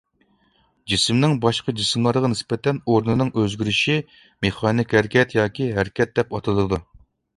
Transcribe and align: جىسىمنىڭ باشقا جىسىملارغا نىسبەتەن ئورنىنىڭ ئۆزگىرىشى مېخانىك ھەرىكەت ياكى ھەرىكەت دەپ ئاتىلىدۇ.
جىسىمنىڭ 0.93 1.35
باشقا 1.43 1.75
جىسىملارغا 1.81 2.31
نىسبەتەن 2.33 2.79
ئورنىنىڭ 2.93 3.31
ئۆزگىرىشى 3.43 3.99
مېخانىك 4.47 4.97
ھەرىكەت 5.01 5.37
ياكى 5.41 5.69
ھەرىكەت 5.77 6.17
دەپ 6.19 6.35
ئاتىلىدۇ. 6.39 6.81